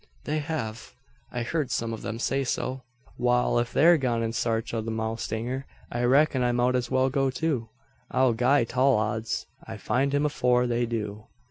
[0.23, 0.95] "They have.
[1.31, 2.81] I heard some of them say so."
[3.19, 7.11] "Wal, if they're gone in sarch o' the mowstanger I reck'n I mout as well
[7.11, 7.69] go too.
[8.09, 11.27] I'll gie tall odds I find him afore they do."